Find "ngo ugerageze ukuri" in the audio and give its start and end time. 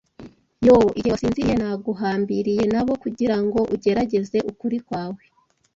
3.43-4.77